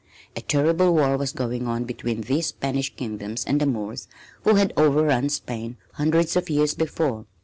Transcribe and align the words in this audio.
A 0.35 0.41
terrible 0.41 0.95
war 0.95 1.15
was 1.15 1.31
going 1.31 1.67
on 1.67 1.83
between 1.83 2.21
these 2.21 2.47
Spanish 2.47 2.95
kingdoms 2.95 3.43
and 3.45 3.61
the 3.61 3.67
Moors, 3.67 4.07
who 4.43 4.55
had 4.55 4.73
overrun 4.75 5.29
Spain 5.29 5.77
hundreds 5.93 6.35
of 6.35 6.49
years 6.49 6.73
before. 6.73 7.27